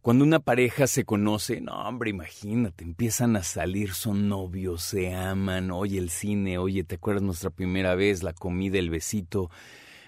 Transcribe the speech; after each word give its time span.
Cuando 0.00 0.24
una 0.24 0.40
pareja 0.40 0.86
se 0.86 1.04
conoce, 1.04 1.60
no 1.60 1.72
hombre, 1.72 2.10
imagínate, 2.10 2.84
empiezan 2.84 3.36
a 3.36 3.42
salir, 3.42 3.92
son 3.92 4.28
novios, 4.28 4.82
se 4.82 5.14
aman, 5.14 5.70
oye 5.70 5.98
el 5.98 6.10
cine, 6.10 6.58
oye, 6.58 6.84
¿te 6.84 6.96
acuerdas 6.96 7.22
nuestra 7.22 7.50
primera 7.50 7.94
vez, 7.94 8.22
la 8.22 8.34
comida, 8.34 8.78
el 8.78 8.90
besito? 8.90 9.50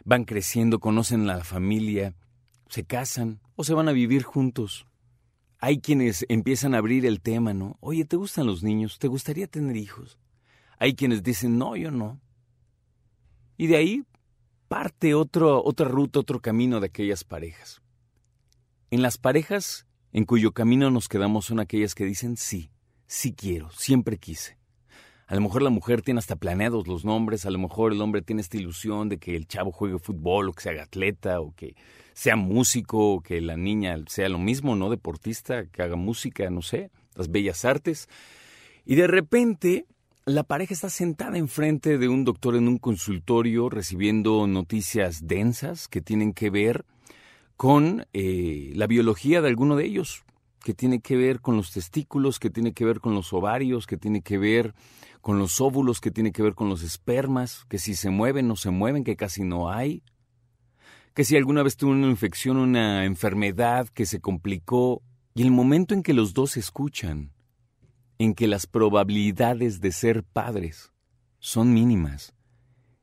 Van 0.05 0.25
creciendo, 0.25 0.81
conocen 0.81 1.27
la 1.27 1.44
familia, 1.44 2.14
se 2.69 2.84
casan 2.84 3.41
o 3.56 3.64
se 3.64 3.75
van 3.75 3.89
a 3.89 3.92
vivir 3.92 4.22
juntos. 4.22 4.87
Hay 5.59 5.81
quienes 5.81 6.27
empiezan 6.28 6.75
a 6.75 6.78
abrir 6.78 7.06
el 7.06 7.20
tema, 7.20 7.55
¿no? 7.55 7.78
Oye, 7.81 8.05
¿te 8.05 8.17
gustan 8.17 8.47
los 8.47 8.62
niños? 8.62 8.98
¿Te 8.98 9.09
gustaría 9.09 9.47
tener 9.47 9.77
hijos? 9.77 10.19
Hay 10.78 10.94
quienes 10.94 11.22
dicen, 11.22 11.58
no, 11.58 11.77
yo 11.77 11.91
no. 11.91 12.20
Y 13.56 13.66
de 13.66 13.77
ahí 13.77 14.05
parte 14.69 15.14
otro, 15.14 15.62
otra 15.64 15.86
ruta, 15.86 16.20
otro 16.20 16.41
camino 16.41 16.80
de 16.80 16.86
aquellas 16.86 17.24
parejas. 17.24 17.80
En 18.91 19.02
las 19.02 19.19
parejas 19.19 19.86
en 20.12 20.24
cuyo 20.24 20.52
camino 20.52 20.91
nos 20.91 21.08
quedamos 21.08 21.47
son 21.47 21.60
aquellas 21.60 21.94
que 21.94 22.04
dicen 22.04 22.36
sí, 22.36 22.70
sí 23.06 23.34
quiero, 23.34 23.70
siempre 23.70 24.19
quise. 24.19 24.58
A 25.27 25.34
lo 25.34 25.41
mejor 25.41 25.62
la 25.62 25.70
mujer 25.70 26.02
tiene 26.02 26.19
hasta 26.19 26.36
planeados 26.36 26.86
los 26.86 27.04
nombres, 27.04 27.47
a 27.47 27.50
lo 27.50 27.58
mejor 27.58 27.92
el 27.92 28.00
hombre 28.00 28.22
tiene 28.22 28.42
esta 28.42 28.56
ilusión 28.56 29.08
de 29.08 29.19
que 29.19 29.34
el 29.34 29.48
chavo 29.48 29.72
juegue 29.72 29.98
fútbol 29.98 30.48
o 30.48 30.52
que 30.52 30.62
se 30.62 30.70
haga 30.70 30.84
atleta 30.84 31.41
o 31.41 31.52
que 31.54 31.74
sea 32.14 32.36
músico 32.36 33.14
o 33.14 33.20
que 33.20 33.41
la 33.41 33.56
niña 33.56 33.97
sea 34.06 34.28
lo 34.28 34.38
mismo, 34.38 34.77
¿no? 34.77 34.88
Deportista, 34.88 35.66
que 35.66 35.82
haga 35.82 35.97
música, 35.97 36.48
no 36.48 36.62
sé, 36.62 36.91
las 37.16 37.30
bellas 37.30 37.64
artes. 37.64 38.08
Y 38.84 38.94
de 38.94 39.08
repente 39.08 39.86
la 40.28 40.42
pareja 40.42 40.74
está 40.74 40.91
sentada 40.91 41.38
enfrente 41.38 41.98
de 41.98 42.08
un 42.08 42.24
doctor 42.24 42.56
en 42.56 42.66
un 42.66 42.78
consultorio 42.78 43.70
recibiendo 43.70 44.48
noticias 44.48 45.28
densas 45.28 45.86
que 45.86 46.00
tienen 46.00 46.32
que 46.32 46.50
ver 46.50 46.84
con 47.56 48.06
eh, 48.12 48.72
la 48.75 48.88
biología 48.88 49.41
de 49.41 49.47
alguno 49.47 49.76
de 49.76 49.84
ellos, 49.84 50.25
que 50.65 50.75
tiene 50.75 51.00
que 51.00 51.16
ver 51.16 51.41
con 51.41 51.56
los 51.56 51.70
testículos, 51.70 52.41
que 52.41 52.50
tiene 52.50 52.72
que 52.72 52.84
ver 52.84 52.98
con 52.98 53.15
los 53.15 53.32
ovarios, 53.32 53.86
que 53.86 53.97
tiene 53.97 54.20
que 54.20 54.36
ver 54.36 54.75
con 55.20 55.38
los 55.38 55.60
óvulos, 55.60 56.00
que 56.00 56.10
tiene 56.10 56.32
que 56.32 56.42
ver 56.42 56.56
con 56.56 56.69
los 56.69 56.82
espermas, 56.82 57.65
que 57.69 57.78
si 57.78 57.94
se 57.94 58.10
mueven 58.10 58.50
o 58.50 58.56
se 58.56 58.70
mueven, 58.70 59.04
que 59.04 59.15
casi 59.15 59.44
no 59.44 59.70
hay, 59.70 60.03
que 61.15 61.22
si 61.22 61.36
alguna 61.36 61.62
vez 61.62 61.76
tuvo 61.76 61.92
una 61.92 62.09
infección, 62.09 62.56
una 62.56 63.04
enfermedad 63.04 63.88
que 63.91 64.06
se 64.06 64.20
complicó, 64.20 65.03
y 65.36 65.42
el 65.42 65.53
momento 65.53 65.94
en 65.94 66.03
que 66.03 66.15
los 66.15 66.34
dos 66.34 66.56
escuchan, 66.56 67.31
en 68.19 68.34
que 68.34 68.47
las 68.47 68.66
probabilidades 68.66 69.81
de 69.81 69.93
ser 69.93 70.25
padres 70.25 70.93
son 71.38 71.72
mínimas, 71.72 72.34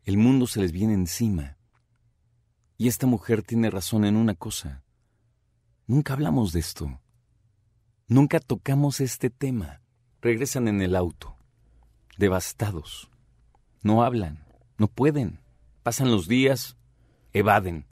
el 0.03 0.18
mundo 0.18 0.47
se 0.47 0.59
les 0.59 0.72
viene 0.72 0.94
encima 0.94 1.57
y 2.78 2.88
esta 2.88 3.07
mujer 3.07 3.44
tiene 3.44 3.69
razón 3.69 4.03
en 4.06 4.16
una 4.16 4.35
cosa. 4.35 4.84
Nunca 5.88 6.13
hablamos 6.13 6.51
de 6.53 6.59
esto. 6.59 7.00
Nunca 8.07 8.40
tocamos 8.40 9.00
este 9.00 9.29
tema. 9.29 9.81
Regresan 10.22 10.68
en 10.68 10.81
el 10.81 10.96
auto, 10.96 11.38
devastados. 12.18 13.09
No 13.81 14.03
hablan, 14.03 14.45
no 14.78 14.88
pueden. 14.88 15.40
Pasan 15.84 16.12
los 16.12 16.28
días, 16.28 16.78
evaden. 17.34 17.85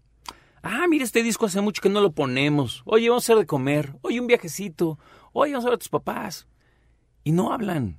Ah, 0.64 0.86
mira, 0.90 1.04
este 1.04 1.24
disco 1.24 1.46
hace 1.46 1.62
mucho 1.62 1.82
que 1.82 1.90
no 1.90 2.02
lo 2.02 2.12
ponemos. 2.12 2.84
Oye, 2.86 3.10
vamos 3.10 3.24
a 3.24 3.26
hacer 3.26 3.38
de 3.38 3.48
comer. 3.48 3.98
Oye, 4.02 4.20
un 4.20 4.28
viajecito. 4.28 5.00
Oye, 5.34 5.54
vamos 5.54 5.66
a 5.66 5.70
ver 5.70 5.76
a 5.76 5.80
tus 5.80 5.90
papás. 5.90 6.48
Y 7.24 7.32
no 7.32 7.54
hablan. 7.54 7.98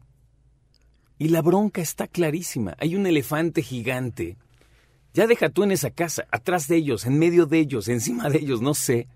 Y 1.18 1.28
la 1.28 1.42
bronca 1.42 1.80
está 1.80 2.08
clarísima. 2.08 2.76
Hay 2.78 2.96
un 2.96 3.06
elefante 3.06 3.62
gigante 3.62 4.36
ya 5.14 5.26
deja 5.26 5.50
tú 5.50 5.62
en 5.62 5.72
esa 5.72 5.90
casa, 5.90 6.26
atrás 6.30 6.68
de 6.68 6.76
ellos, 6.76 7.04
en 7.04 7.18
medio 7.18 7.44
de 7.44 7.58
ellos, 7.58 7.88
encima 7.88 8.30
de 8.30 8.38
ellos, 8.38 8.62
no 8.62 8.72
sé. 8.72 9.08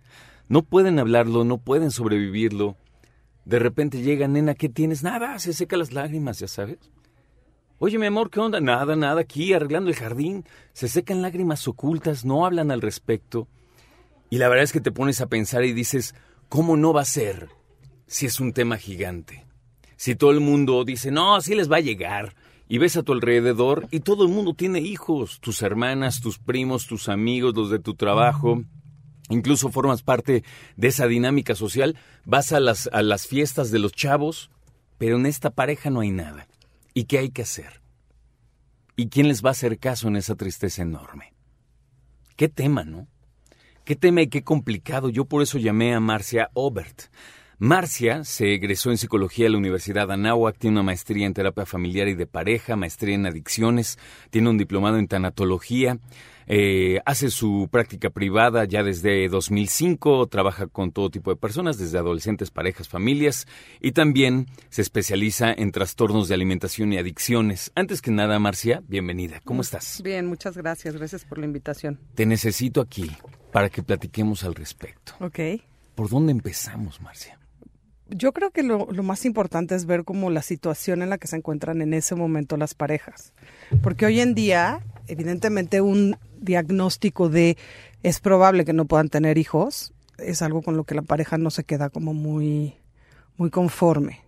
No 0.49 0.63
pueden 0.63 0.99
hablarlo, 0.99 1.45
no 1.45 1.59
pueden 1.59 1.91
sobrevivirlo. 1.91 2.77
De 3.47 3.59
repente 3.59 4.03
llega, 4.03 4.29
nena, 4.29 4.55
¿qué 4.55 4.69
tienes? 4.69 5.03
Nada, 5.03 5.39
se 5.39 5.55
seca 5.55 5.77
las 5.77 5.93
lágrimas, 5.93 6.39
ya 6.39 6.49
sabes. 6.49 6.79
Oye, 7.79 7.99
mi 7.99 8.07
amor, 8.07 8.31
¿qué 8.31 8.41
onda? 8.41 8.61
Nada, 8.61 8.95
nada, 8.95 9.23
aquí 9.23 9.55
arreglando 9.55 9.89
el 9.89 9.97
jardín. 9.97 10.45
Se 10.73 10.89
secan 10.89 11.23
lágrimas 11.23 11.67
ocultas, 11.67 12.25
no 12.25 12.45
hablan 12.45 12.71
al 12.71 12.83
respecto. 12.83 13.49
Y 14.29 14.39
la 14.39 14.49
verdad 14.49 14.65
es 14.65 14.73
que 14.73 14.81
te 14.81 14.93
pones 14.93 15.21
a 15.21 15.29
pensar 15.29 15.65
y 15.65 15.73
dices, 15.73 16.15
¿cómo 16.49 16.77
no 16.77 16.93
va 16.93 17.03
a 17.03 17.07
ser 17.07 17.49
si 18.07 18.27
es 18.27 18.39
un 18.39 18.53
tema 18.53 18.77
gigante? 18.77 19.46
Si 19.97 20.15
todo 20.15 20.31
el 20.31 20.41
mundo 20.41 20.85
dice, 20.85 21.11
no, 21.11 21.37
así 21.37 21.55
les 21.55 21.71
va 21.71 21.77
a 21.77 21.81
llegar 21.81 22.35
y 22.69 22.79
ves 22.79 22.97
a 22.97 23.03
tu 23.03 23.13
alrededor 23.13 23.89
y 23.91 24.01
todo 24.01 24.25
el 24.25 24.31
mundo 24.31 24.55
tiene 24.55 24.81
hijos, 24.81 25.41
tus 25.41 25.63
hermanas, 25.63 26.21
tus 26.21 26.39
primos, 26.39 26.87
tus 26.87 27.09
amigos, 27.09 27.55
los 27.55 27.71
de 27.71 27.79
tu 27.79 27.95
trabajo. 27.95 28.63
Incluso 29.29 29.71
formas 29.71 30.03
parte 30.03 30.45
de 30.77 30.89
esa 30.89 31.07
dinámica 31.07 31.55
social, 31.55 31.97
vas 32.25 32.53
a 32.53 32.61
las, 32.61 32.89
a 32.93 33.03
las 33.03 33.27
fiestas 33.27 33.71
de 33.71 33.81
los 33.81 33.93
chavos, 33.93 34.51
pero 34.99 35.17
en 35.17 35.27
esta 35.27 35.51
pareja 35.51 35.91
no 35.91 36.01
hay 36.01 36.11
nada. 36.11 36.47
¿Y 36.95 37.05
qué 37.05 37.19
hay 37.19 37.31
que 37.31 37.43
hacer? 37.43 37.83
¿Y 38.97 39.09
quién 39.09 39.29
les 39.29 39.45
va 39.45 39.51
a 39.51 39.53
hacer 39.53 39.79
caso 39.79 40.09
en 40.09 40.17
esa 40.17 40.37
tristeza 40.37 40.83
enorme? 40.83 41.35
Qué 42.37 42.49
tema, 42.49 42.85
¿no? 42.85 43.09
Qué 43.85 43.97
tema 43.97 44.23
y 44.23 44.29
qué 44.29 44.43
complicado. 44.43 45.11
Yo 45.11 45.27
por 45.27 45.43
eso 45.43 45.59
llamé 45.59 45.95
a 45.95 46.01
Marcia 46.01 46.51
Obert. 46.55 47.03
Marcia 47.59 48.23
se 48.23 48.53
egresó 48.53 48.91
en 48.91 48.99
psicología 48.99 49.47
de 49.47 49.51
la 49.53 49.57
Universidad 49.57 50.09
de 50.09 50.13
Anáhuac, 50.13 50.59
tiene 50.59 50.75
una 50.75 50.83
maestría 50.83 51.25
en 51.27 51.33
terapia 51.33 51.65
familiar 51.65 52.07
y 52.07 52.15
de 52.15 52.27
pareja, 52.27 52.77
maestría 52.77 53.15
en 53.15 53.25
adicciones, 53.25 53.99
tiene 54.29 54.51
un 54.51 54.59
diplomado 54.59 54.99
en 54.99 55.09
tanatología, 55.09 55.99
eh, 56.47 57.01
hace 57.07 57.31
su 57.31 57.69
práctica 57.73 58.11
privada 58.11 58.67
ya 58.67 58.83
desde 58.83 59.27
2005, 59.31 60.27
trabaja 60.27 60.67
con 60.67 60.93
todo 60.93 61.09
tipo 61.09 61.31
de 61.31 61.37
personas, 61.37 61.79
desde 61.79 61.97
adolescentes, 61.97 62.51
parejas, 62.51 62.91
familias, 62.91 63.47
y 63.81 63.93
también 63.93 64.49
se 64.69 64.83
especializa 64.83 65.51
en 65.51 65.73
trastornos 65.73 66.29
de 66.29 66.35
alimentación 66.35 66.93
y 66.93 66.99
adicciones. 66.99 67.73
Antes 67.75 68.03
que 68.03 68.11
nada, 68.11 68.39
Marcia, 68.39 68.83
bienvenida. 68.87 69.41
¿Cómo 69.47 69.63
estás? 69.63 70.03
Bien, 70.05 70.27
muchas 70.27 70.59
gracias. 70.59 70.95
Gracias 70.95 71.25
por 71.25 71.39
la 71.39 71.47
invitación. 71.47 71.99
Te 72.15 72.27
necesito 72.27 72.83
aquí 72.83 73.11
para 73.51 73.71
que 73.71 73.83
platiquemos 73.83 74.45
al 74.45 74.55
respecto. 74.55 75.15
Ok. 75.21 75.39
¿Por 75.95 76.11
dónde 76.11 76.33
empezamos, 76.33 77.01
Marcia? 77.01 77.39
Yo 78.09 78.33
creo 78.33 78.51
que 78.51 78.63
lo, 78.63 78.87
más 79.03 79.25
importante 79.25 79.75
es 79.75 79.87
ver 79.87 80.05
como 80.05 80.31
la 80.31 80.43
situación 80.43 81.03
en 81.03 81.11
la 81.11 81.19
que 81.19 81.27
se 81.27 81.37
encuentran 81.37 81.83
en 81.83 81.95
ese 81.95 82.15
momento 82.15 82.57
las 82.57 82.75
parejas. 82.75 83.33
Porque 83.83 84.07
hoy 84.07 84.21
en 84.21 84.35
día, 84.35 84.81
evidentemente, 85.09 85.81
un 85.81 86.17
diagnóstico 86.39 87.29
de 87.29 87.57
es 88.03 88.21
probable 88.21 88.65
que 88.65 88.73
no 88.73 88.85
puedan 88.85 89.09
tener 89.09 89.39
hijos 89.39 89.93
es 90.19 90.43
algo 90.43 90.63
con 90.63 90.77
lo 90.77 90.85
que 90.85 90.95
la 90.95 91.03
pareja 91.03 91.39
no 91.39 91.51
se 91.51 91.65
queda 91.65 91.91
como 91.91 92.15
muy, 92.15 92.75
muy 93.37 93.51
conforme. 93.51 94.21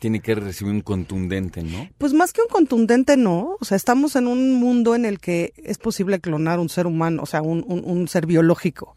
Tiene 0.00 0.20
que 0.20 0.34
recibir 0.36 0.72
un 0.72 0.80
contundente, 0.80 1.62
¿no? 1.64 1.88
Pues 1.98 2.12
más 2.12 2.32
que 2.32 2.40
un 2.40 2.48
contundente, 2.48 3.16
no. 3.16 3.56
O 3.60 3.64
sea, 3.64 3.76
estamos 3.76 4.14
en 4.14 4.28
un 4.28 4.54
mundo 4.54 4.94
en 4.94 5.04
el 5.04 5.18
que 5.18 5.52
es 5.56 5.76
posible 5.78 6.20
clonar 6.20 6.60
un 6.60 6.68
ser 6.68 6.86
humano, 6.86 7.22
o 7.22 7.26
sea, 7.26 7.42
un, 7.42 7.64
un, 7.66 8.06
ser 8.06 8.26
biológico. 8.26 8.94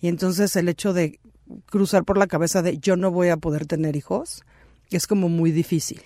Y 0.00 0.06
entonces 0.06 0.54
el 0.54 0.68
hecho 0.68 0.92
de 0.92 1.18
cruzar 1.66 2.04
por 2.04 2.18
la 2.18 2.26
cabeza 2.26 2.62
de 2.62 2.78
yo 2.78 2.96
no 2.96 3.10
voy 3.10 3.28
a 3.28 3.36
poder 3.36 3.66
tener 3.66 3.96
hijos 3.96 4.42
es 4.90 5.06
como 5.06 5.28
muy 5.28 5.50
difícil. 5.50 6.02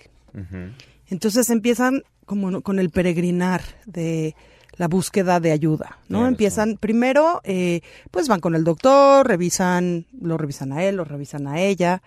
Entonces 1.07 1.49
empiezan 1.49 2.03
como 2.25 2.61
con 2.61 2.79
el 2.79 2.89
peregrinar 2.89 3.61
de 3.85 4.35
la 4.77 4.87
búsqueda 4.87 5.39
de 5.39 5.51
ayuda, 5.51 5.99
¿no? 6.07 6.25
Empiezan 6.25 6.77
primero, 6.77 7.41
eh, 7.43 7.81
pues 8.09 8.29
van 8.29 8.39
con 8.39 8.55
el 8.55 8.63
doctor, 8.63 9.27
revisan, 9.27 10.05
lo 10.19 10.37
revisan 10.37 10.71
a 10.71 10.83
él, 10.83 10.95
lo 10.95 11.03
revisan 11.03 11.47
a 11.47 11.59
ella, 11.59 12.01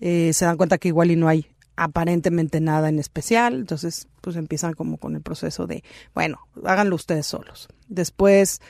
eh, 0.00 0.32
se 0.34 0.44
dan 0.44 0.58
cuenta 0.58 0.78
que 0.78 0.88
igual 0.88 1.10
y 1.10 1.16
no 1.16 1.28
hay 1.28 1.46
aparentemente 1.76 2.60
nada 2.60 2.88
en 2.88 2.98
especial, 2.98 3.54
entonces 3.54 4.06
pues 4.20 4.36
empiezan 4.36 4.74
como 4.74 4.98
con 4.98 5.16
el 5.16 5.22
proceso 5.22 5.66
de, 5.66 5.82
bueno, 6.14 6.40
háganlo 6.62 6.94
ustedes 6.94 7.26
solos. 7.26 7.68
Después, 7.88 8.60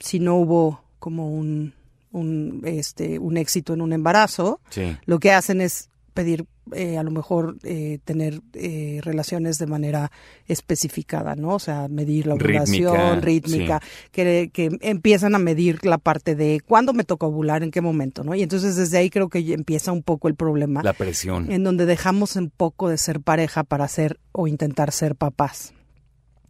si 0.00 0.18
no 0.18 0.34
hubo 0.34 0.82
como 0.98 1.30
un, 1.30 1.72
un, 2.12 2.62
este, 2.64 3.18
un 3.18 3.36
éxito 3.36 3.74
en 3.74 3.80
un 3.80 3.92
embarazo, 3.92 4.60
lo 5.06 5.18
que 5.18 5.32
hacen 5.32 5.60
es 5.60 5.90
pedir 6.14 6.44
eh, 6.72 6.98
a 6.98 7.02
lo 7.02 7.10
mejor 7.10 7.56
eh, 7.64 7.98
tener 8.04 8.40
eh, 8.52 9.00
relaciones 9.02 9.58
de 9.58 9.66
manera 9.66 10.12
especificada, 10.46 11.34
¿no? 11.34 11.54
O 11.54 11.58
sea, 11.58 11.88
medir 11.88 12.26
la 12.26 12.34
ovulación, 12.34 13.22
rítmica, 13.22 13.80
que, 14.12 14.50
que, 14.52 14.70
empiezan 14.80 15.34
a 15.34 15.38
medir 15.38 15.84
la 15.84 15.98
parte 15.98 16.34
de 16.34 16.60
cuándo 16.64 16.92
me 16.92 17.04
toca 17.04 17.26
ovular, 17.26 17.62
en 17.62 17.70
qué 17.70 17.80
momento, 17.80 18.22
¿no? 18.22 18.34
Y 18.34 18.42
entonces 18.42 18.76
desde 18.76 18.98
ahí 18.98 19.10
creo 19.10 19.28
que 19.28 19.52
empieza 19.52 19.90
un 19.92 20.02
poco 20.02 20.28
el 20.28 20.34
problema. 20.34 20.82
La 20.82 20.92
presión. 20.92 21.50
En 21.50 21.64
donde 21.64 21.86
dejamos 21.86 22.36
un 22.36 22.50
poco 22.50 22.88
de 22.88 22.98
ser 22.98 23.20
pareja 23.20 23.64
para 23.64 23.88
ser 23.88 24.20
o 24.32 24.46
intentar 24.46 24.92
ser 24.92 25.16
papás. 25.16 25.72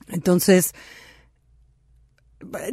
Entonces, 0.09 0.73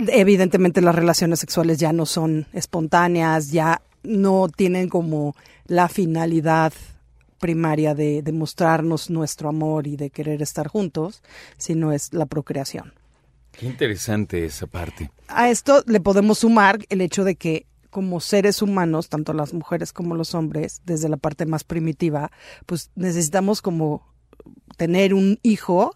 evidentemente 0.07 0.81
las 0.81 0.95
relaciones 0.95 1.39
sexuales 1.39 1.77
ya 1.77 1.93
no 1.93 2.05
son 2.05 2.47
espontáneas, 2.53 3.51
ya 3.51 3.81
no 4.03 4.47
tienen 4.49 4.89
como 4.89 5.35
la 5.65 5.87
finalidad 5.89 6.73
primaria 7.39 7.93
de 7.93 8.21
demostrarnos 8.23 9.09
nuestro 9.09 9.49
amor 9.49 9.87
y 9.87 9.95
de 9.95 10.09
querer 10.09 10.41
estar 10.41 10.67
juntos, 10.67 11.21
sino 11.57 11.91
es 11.91 12.13
la 12.13 12.25
procreación. 12.25 12.93
Qué 13.51 13.65
interesante 13.65 14.45
esa 14.45 14.67
parte. 14.67 15.11
A 15.27 15.49
esto 15.49 15.83
le 15.87 15.99
podemos 15.99 16.39
sumar 16.39 16.79
el 16.89 17.01
hecho 17.01 17.23
de 17.23 17.35
que 17.35 17.65
como 17.89 18.19
seres 18.19 18.61
humanos, 18.61 19.09
tanto 19.09 19.33
las 19.33 19.53
mujeres 19.53 19.93
como 19.93 20.15
los 20.15 20.35
hombres, 20.35 20.81
desde 20.85 21.09
la 21.09 21.17
parte 21.17 21.45
más 21.45 21.63
primitiva, 21.63 22.31
pues 22.65 22.91
necesitamos 22.95 23.61
como 23.61 24.05
tener 24.77 25.13
un 25.13 25.39
hijo 25.41 25.95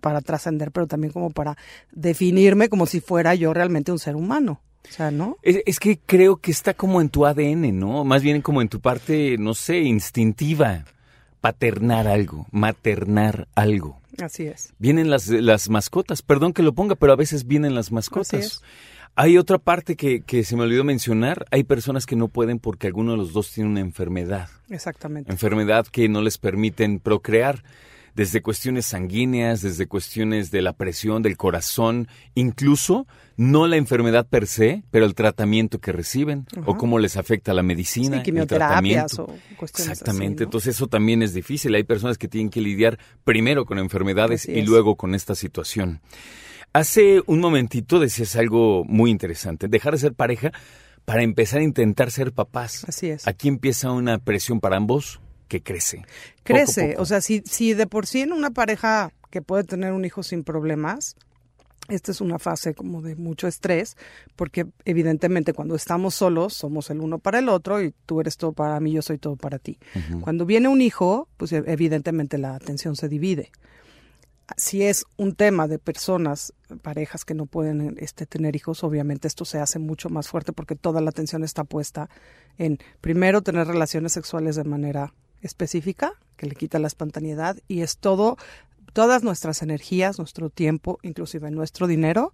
para 0.00 0.20
trascender, 0.20 0.72
pero 0.72 0.86
también 0.86 1.12
como 1.12 1.30
para 1.30 1.56
definirme 1.92 2.68
como 2.68 2.86
si 2.86 3.00
fuera 3.00 3.34
yo 3.34 3.54
realmente 3.54 3.92
un 3.92 3.98
ser 3.98 4.16
humano. 4.16 4.60
O 4.88 4.92
sea, 4.92 5.10
¿no? 5.10 5.36
Es, 5.42 5.78
que 5.78 5.98
creo 5.98 6.38
que 6.38 6.50
está 6.50 6.74
como 6.74 7.00
en 7.00 7.10
tu 7.10 7.26
ADN, 7.26 7.78
¿no? 7.78 8.04
Más 8.04 8.22
bien 8.22 8.42
como 8.42 8.62
en 8.62 8.68
tu 8.68 8.80
parte, 8.80 9.36
no 9.38 9.54
sé, 9.54 9.80
instintiva. 9.80 10.84
Paternar 11.40 12.06
algo, 12.06 12.46
maternar 12.50 13.48
algo. 13.54 14.00
Así 14.22 14.46
es. 14.46 14.74
Vienen 14.78 15.08
las, 15.08 15.28
las 15.28 15.70
mascotas, 15.70 16.22
perdón 16.22 16.52
que 16.52 16.62
lo 16.62 16.74
ponga, 16.74 16.96
pero 16.96 17.12
a 17.12 17.16
veces 17.16 17.46
vienen 17.46 17.74
las 17.74 17.92
mascotas. 17.92 18.62
Hay 19.16 19.38
otra 19.38 19.58
parte 19.58 19.96
que, 19.96 20.22
que 20.22 20.44
se 20.44 20.56
me 20.56 20.62
olvidó 20.62 20.84
mencionar. 20.84 21.46
Hay 21.50 21.64
personas 21.64 22.06
que 22.06 22.16
no 22.16 22.28
pueden 22.28 22.58
porque 22.58 22.86
alguno 22.86 23.12
de 23.12 23.18
los 23.18 23.32
dos 23.32 23.50
tiene 23.52 23.70
una 23.70 23.80
enfermedad. 23.80 24.48
Exactamente. 24.68 25.30
Enfermedad 25.30 25.86
que 25.86 26.08
no 26.08 26.20
les 26.20 26.38
permiten 26.38 27.00
procrear 27.00 27.62
desde 28.14 28.42
cuestiones 28.42 28.86
sanguíneas, 28.86 29.62
desde 29.62 29.86
cuestiones 29.86 30.50
de 30.50 30.62
la 30.62 30.72
presión 30.72 31.22
del 31.22 31.36
corazón, 31.36 32.08
incluso 32.34 33.06
no 33.36 33.66
la 33.66 33.76
enfermedad 33.76 34.26
per 34.28 34.46
se, 34.46 34.84
pero 34.90 35.06
el 35.06 35.14
tratamiento 35.14 35.78
que 35.78 35.92
reciben 35.92 36.46
o 36.66 36.76
cómo 36.76 36.98
les 36.98 37.16
afecta 37.16 37.54
la 37.54 37.62
medicina, 37.62 38.18
sí, 38.18 38.22
quimioterapias 38.22 39.18
o 39.18 39.26
cuestiones 39.56 39.92
Exactamente, 39.92 40.44
entonces 40.44 40.76
eso 40.76 40.86
también 40.86 41.22
es 41.22 41.34
difícil. 41.34 41.74
Hay 41.74 41.84
personas 41.84 42.18
que 42.18 42.28
tienen 42.28 42.50
que 42.50 42.60
lidiar 42.60 42.98
primero 43.24 43.64
con 43.64 43.78
enfermedades 43.78 44.46
y 44.46 44.62
luego 44.62 44.96
con 44.96 45.14
esta 45.14 45.34
situación. 45.34 46.00
Hace 46.72 47.22
un 47.26 47.40
momentito 47.40 47.98
decías 47.98 48.36
algo 48.36 48.84
muy 48.84 49.10
interesante, 49.10 49.66
dejar 49.68 49.94
de 49.94 49.98
ser 49.98 50.14
pareja 50.14 50.52
para 51.04 51.22
empezar 51.22 51.60
a 51.60 51.64
intentar 51.64 52.10
ser 52.10 52.32
papás. 52.32 52.84
Así 52.86 53.08
es. 53.10 53.26
Aquí 53.26 53.48
empieza 53.48 53.90
una 53.90 54.18
presión 54.18 54.60
para 54.60 54.76
ambos 54.76 55.20
que 55.50 55.62
crece. 55.62 56.04
Crece, 56.44 56.94
o 56.96 57.04
sea, 57.04 57.20
si, 57.20 57.42
si 57.44 57.74
de 57.74 57.88
por 57.88 58.06
sí 58.06 58.20
en 58.20 58.32
una 58.32 58.52
pareja 58.52 59.12
que 59.30 59.42
puede 59.42 59.64
tener 59.64 59.92
un 59.92 60.04
hijo 60.04 60.22
sin 60.22 60.44
problemas, 60.44 61.16
esta 61.88 62.12
es 62.12 62.20
una 62.20 62.38
fase 62.38 62.72
como 62.72 63.02
de 63.02 63.16
mucho 63.16 63.48
estrés, 63.48 63.96
porque 64.36 64.66
evidentemente 64.84 65.52
cuando 65.52 65.74
estamos 65.74 66.14
solos 66.14 66.54
somos 66.54 66.88
el 66.90 67.00
uno 67.00 67.18
para 67.18 67.40
el 67.40 67.48
otro 67.48 67.82
y 67.82 67.92
tú 68.06 68.20
eres 68.20 68.36
todo 68.36 68.52
para 68.52 68.78
mí, 68.78 68.92
yo 68.92 69.02
soy 69.02 69.18
todo 69.18 69.34
para 69.34 69.58
ti. 69.58 69.76
Cuando 70.20 70.46
viene 70.46 70.68
un 70.68 70.80
hijo, 70.82 71.28
pues 71.36 71.52
evidentemente 71.52 72.38
la 72.38 72.54
atención 72.54 72.94
se 72.94 73.08
divide. 73.08 73.50
Si 74.56 74.82
es 74.82 75.04
un 75.16 75.34
tema 75.34 75.66
de 75.66 75.80
personas, 75.80 76.52
parejas 76.82 77.24
que 77.24 77.34
no 77.34 77.46
pueden 77.46 77.96
este, 77.98 78.24
tener 78.24 78.54
hijos, 78.54 78.84
obviamente 78.84 79.26
esto 79.26 79.44
se 79.44 79.58
hace 79.58 79.80
mucho 79.80 80.10
más 80.10 80.28
fuerte 80.28 80.52
porque 80.52 80.76
toda 80.76 81.00
la 81.00 81.10
atención 81.10 81.42
está 81.42 81.64
puesta 81.64 82.08
en, 82.56 82.78
primero, 83.00 83.42
tener 83.42 83.66
relaciones 83.66 84.12
sexuales 84.12 84.54
de 84.54 84.64
manera 84.64 85.12
específica 85.42 86.12
que 86.36 86.46
le 86.46 86.54
quita 86.54 86.78
la 86.78 86.86
espontaneidad 86.86 87.58
y 87.68 87.82
es 87.82 87.98
todo, 87.98 88.36
todas 88.92 89.22
nuestras 89.22 89.62
energías, 89.62 90.18
nuestro 90.18 90.50
tiempo, 90.50 90.98
inclusive 91.02 91.50
nuestro 91.50 91.86
dinero, 91.86 92.32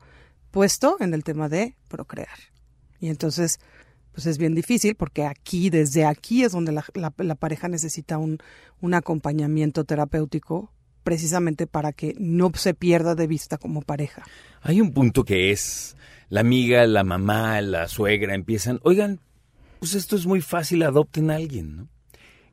puesto 0.51 0.97
en 1.01 1.13
el 1.13 1.25
tema 1.25 1.49
de 1.49 1.77
procrear. 1.89 2.39
Y 3.01 3.09
entonces, 3.09 3.59
pues 4.13 4.27
es 4.27 4.39
bien 4.39 4.55
difícil 4.55 4.95
porque 4.95 5.25
aquí, 5.25 5.71
desde 5.71 6.05
aquí 6.05 6.45
es 6.45 6.53
donde 6.53 6.73
la, 6.73 7.35
pareja 7.35 7.69
necesita 7.69 8.17
un, 8.17 8.39
un 8.81 8.95
acompañamiento 8.95 9.85
terapéutico 9.85 10.71
precisamente 11.03 11.67
para 11.67 11.93
que 11.93 12.17
no 12.19 12.51
se 12.55 12.75
pierda 12.75 13.15
de 13.15 13.27
vista 13.27 13.59
como 13.59 13.83
pareja. 13.83 14.25
Hay 14.63 14.81
un 14.81 14.93
punto 14.93 15.25
que 15.25 15.53
es 15.53 15.97
la 16.29 16.41
amiga, 16.41 16.87
la 16.87 17.05
mamá, 17.05 17.61
la 17.61 17.87
suegra 17.89 18.35
empiezan, 18.35 18.81
oigan, 18.83 19.21
pues 19.79 19.95
esto 19.95 20.17
es 20.17 20.27
muy 20.27 20.41
fácil, 20.41 20.83
adopten 20.83 21.31
a 21.31 21.37
alguien, 21.37 21.77
¿no? 21.77 21.89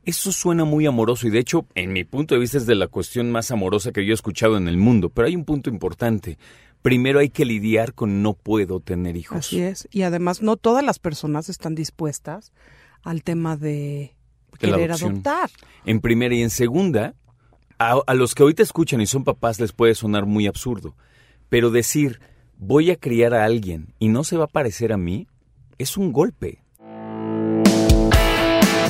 Eso 0.04 0.32
suena 0.32 0.64
muy 0.64 0.86
amoroso 0.86 1.26
y 1.26 1.30
de 1.30 1.38
hecho, 1.38 1.66
en 1.74 1.92
mi 1.92 2.04
punto 2.04 2.34
de 2.34 2.40
vista, 2.40 2.58
es 2.58 2.66
de 2.66 2.74
la 2.74 2.88
cuestión 2.88 3.30
más 3.30 3.50
amorosa 3.50 3.92
que 3.92 4.04
yo 4.04 4.12
he 4.12 4.14
escuchado 4.14 4.56
en 4.56 4.68
el 4.68 4.76
mundo. 4.76 5.08
Pero 5.08 5.28
hay 5.28 5.36
un 5.36 5.44
punto 5.44 5.70
importante. 5.70 6.38
Primero 6.82 7.20
hay 7.20 7.30
que 7.30 7.46
lidiar 7.46 7.94
con 7.94 8.22
no 8.22 8.34
puedo 8.34 8.80
tener 8.80 9.16
hijos. 9.16 9.38
Así 9.38 9.60
es. 9.60 9.88
Y 9.90 10.02
además 10.02 10.42
no 10.42 10.56
todas 10.56 10.84
las 10.84 10.98
personas 10.98 11.48
están 11.48 11.74
dispuestas 11.74 12.52
al 13.02 13.22
tema 13.22 13.56
de, 13.56 14.14
querer 14.58 14.92
adoptar. 14.92 15.50
En 15.86 16.00
primera 16.00 16.34
y 16.34 16.42
en 16.42 16.50
segunda, 16.50 17.14
a, 17.78 18.00
a 18.06 18.14
los 18.14 18.34
que 18.34 18.42
hoy 18.42 18.54
te 18.54 18.62
escuchan 18.62 19.00
y 19.00 19.06
son 19.06 19.24
papás 19.24 19.60
les 19.60 19.72
puede 19.72 19.94
sonar 19.94 20.26
muy 20.26 20.46
absurdo. 20.46 20.94
Pero 21.48 21.70
decir, 21.70 22.20
voy 22.58 22.90
a 22.90 22.96
criar 22.96 23.32
a 23.32 23.44
alguien 23.44 23.94
y 23.98 24.08
no 24.08 24.24
se 24.24 24.36
va 24.36 24.44
a 24.44 24.48
parecer 24.48 24.92
a 24.92 24.98
mí, 24.98 25.28
es 25.78 25.96
un 25.96 26.12
golpe. 26.12 26.63